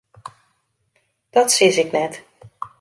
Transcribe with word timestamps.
Dat 1.29 1.51
sis 1.51 1.77
ik 1.77 1.91
net. 1.91 2.13